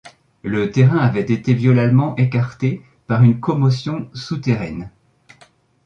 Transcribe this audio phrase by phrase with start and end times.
[0.41, 4.89] Le terrain avait été violemment écarté par une commotion souterraine.